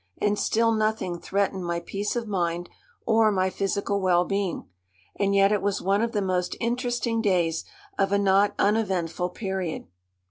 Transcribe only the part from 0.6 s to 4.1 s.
nothing threatened my peace of mind or my physical